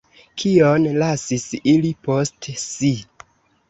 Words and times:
Kion 0.43 0.87
lasis 1.03 1.47
ili 1.77 1.95
post 2.09 2.53
si? 2.67 2.95